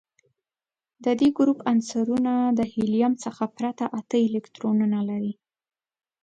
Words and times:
د 1.03 1.05
دې 1.19 1.29
ګروپ 1.37 1.59
عنصرونه 1.71 2.33
د 2.59 2.61
هیلیم 2.73 3.13
څخه 3.23 3.43
پرته 3.57 3.85
اته 3.99 4.15
الکترونونه 4.27 4.99
لري. 5.09 5.33